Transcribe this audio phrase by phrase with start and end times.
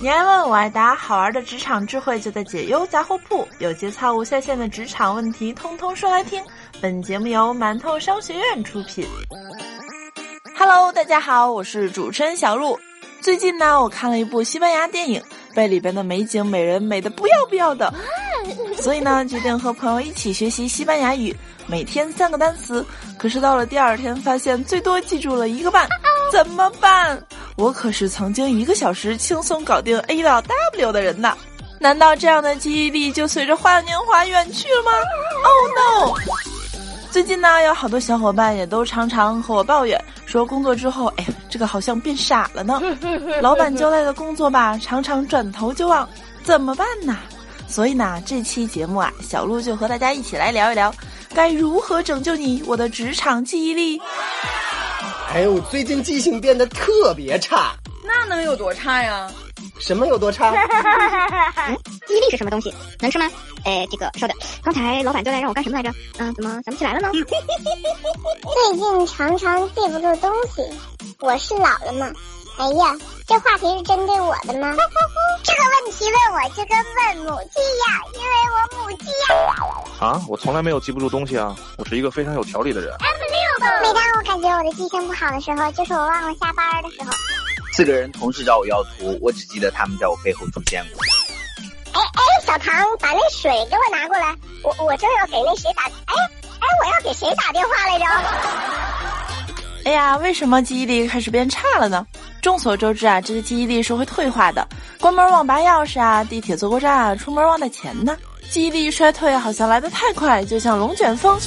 [0.00, 6.42] 你爱问我爱答，好玩的职场智慧就在解忧杂货铺，有节操无下限的职场问题，通通说来听。
[6.80, 9.06] 本节目由馒头商学院出品。
[10.56, 12.78] Hello，大家好，我是主持人小鹿。
[13.20, 15.22] 最近呢，我看了一部西班牙电影，
[15.54, 17.92] 被里边的美景美人美的不要不要的，
[18.76, 21.34] 所以呢，决定和朋友一起学习西班牙语，
[21.66, 22.84] 每天三个单词。
[23.18, 25.88] 可是到了第二天，发现最多记住了一个半，
[26.30, 27.20] 怎么办？
[27.56, 30.42] 我可是曾经一个小时轻松搞定 A 到
[30.74, 31.36] W 的人呐！
[31.78, 34.90] 难道这样的记忆力就随着花样年华远去了吗
[35.44, 36.20] ？Oh no！
[37.10, 42.80] 最近呢，有好多小伙伴也都常常和我抱怨，说工作之后，哎呀，这个好像变傻了呢。
[43.42, 46.08] 老板交代的工作吧，常常转头就忘，
[46.42, 47.18] 怎么办呢？
[47.68, 50.94] 所以呢，这期节目啊，小鹿就和大家一起来聊一聊，
[51.34, 54.00] 该如何拯救你我的职场记忆力。
[55.32, 59.30] 哎呦，最近记性变得特别差，那能有多差呀？
[59.78, 60.52] 什么有多差？
[62.06, 62.72] 记忆力是什么东西？
[63.00, 63.30] 能吃吗？
[63.64, 65.90] 哎，这个稍等，刚才老板交代让我干什么来着？
[66.18, 67.08] 嗯，怎么想不起来了呢？
[67.14, 70.62] 最近常常记不住东西，
[71.20, 72.12] 我是老了吗？
[72.58, 72.94] 哎呀，
[73.26, 74.76] 这话题是针对我的吗？
[75.42, 79.12] 这个问题问我就跟问母鸡一样，因为我母鸡呀。
[79.98, 82.94] 啊，我从来没有记不住东西啊，我是一个非常有条理的人。
[83.60, 87.10] 每当我感觉我的记性不好的时候，就是我忘了下班的时候。
[87.72, 91.02] 四个人同时找我要图，我只记得他们在我背后出现过。
[91.92, 96.14] 哎哎，小唐，把那水给我拿过来，我我正要给那谁打，哎
[96.60, 98.04] 哎，我要给谁打电话来着？
[99.84, 102.06] 哎呀，为什么记忆力开始变差了呢？
[102.40, 104.66] 众所周知啊，这个记忆力是会退化的。
[105.00, 108.16] 关门忘拔钥匙啊，地铁坐过站啊，出门忘带钱呢。
[108.50, 111.38] 记忆力衰退好像来得太快，就像龙卷风。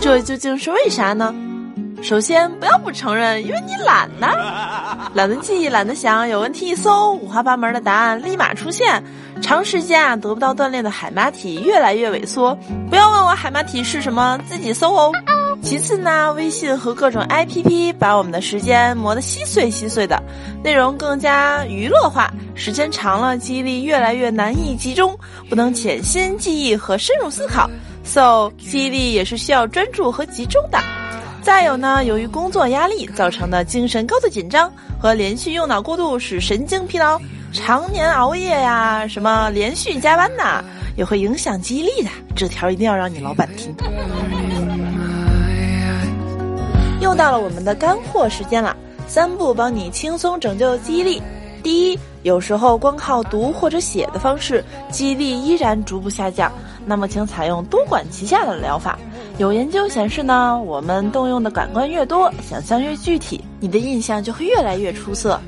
[0.00, 1.34] 这究竟是为啥呢？
[2.02, 9.02] 首先，不要不承认，因为你懒呐， 懒得记，懒得想，有问题一搜，五花八门的答案立马出现。
[9.42, 12.54] 长时间啊得不到锻炼的海马体越来越萎缩。
[12.90, 15.12] 不要问我海马体是什么，自己搜哦。
[15.62, 20.22] 其次呢，微信和各种 APP 把我们的时间磨得稀碎稀碎的，
[20.64, 25.18] 内容更加娱乐化，时间长了，记忆力越来越难以集中，
[25.50, 27.68] 不能潜心记忆和深入思考。
[28.04, 30.78] So，记忆力也是需要专注和集中的。
[31.42, 37.18] 再有呢，由于工作压力造成的精神高度紧张和连续用脑过度使神经疲劳，
[37.52, 40.62] 常年熬夜呀，什么连续加班呐，
[40.96, 42.10] 也会影响记忆力的。
[42.36, 43.74] 这条一定要让你老板听。
[47.00, 51.22] 又到了我们的干货时间了，三步帮你轻松拯救记忆力。
[51.62, 56.52] 第一，有时候光靠读或者写的方式，记忆力依然逐步下降，
[56.86, 58.98] 那么请采用多管齐下的疗法。
[59.38, 65.40] 有研究显示呢，我们动用的感官越多，想象越具体，你的印象就会越来越出色。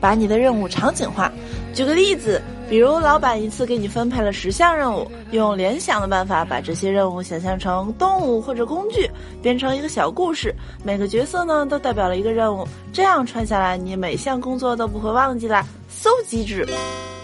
[0.00, 1.32] 把你的任务场景化。
[1.72, 15.66] 举个例子，比如老板一次给你分配了十项任务，用联想的办法把这些任务想象成动物或者工具，编成一个小故事，每个角色呢都代表了一个任务，这样串下来，你每项工作都不会忘记啦。
[15.88, 16.66] 搜机制。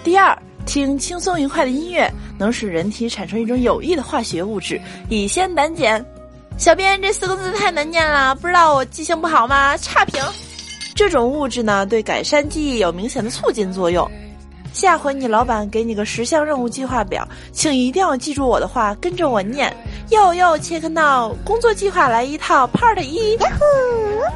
[0.03, 0.35] 第二，
[0.67, 2.11] 听轻松愉快的音乐。
[2.39, 6.03] 能使人体产生一种有益的化学物质，乙酰胆碱。
[6.57, 9.77] 小编这四个字太难念了，不知道我记性不好吗？
[9.77, 10.23] 差评。
[10.95, 14.11] 这种物质呢，对改善记忆有明显的促进作用。
[14.73, 19.75] 下回你老板给你个十项任务计划表，请一定要记住我的话，跟着我念。
[20.11, 23.39] 又又切克闹，工作计划来一套，Part 一。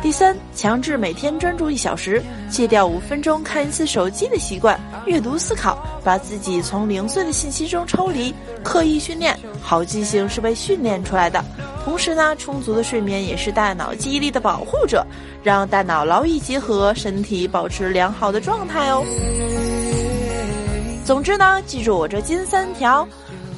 [0.02, 9.36] 第三，强制每天专注一小时，戒掉五分钟看一次手机的习惯，阅读思考，把自己从零碎的信息中抽离，刻意训练。
[9.60, 11.42] 好记性是被训练出来的。
[11.84, 15.04] 同时呢，充足的睡眠也是大脑记忆力的保护者，
[15.42, 19.04] 让大脑劳逸结合，身体保持良好的状态哦。
[21.04, 23.06] 总之呢，记住我这金三条。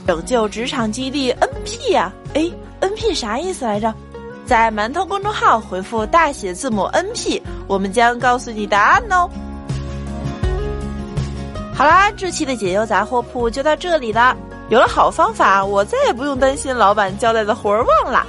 [0.06, 2.48] 拯救职场记忆力 NP 呀，哎
[2.80, 3.92] ，NP 啥意思来着？
[4.44, 9.28] 在馒头公众号回复大写字母 NP，我们将告诉你答案哦。
[11.74, 14.36] 好啦，这期的解忧杂货铺就到这里了。
[14.68, 18.24] 有了好方法，我再也不用担心老板交代的活儿忘了。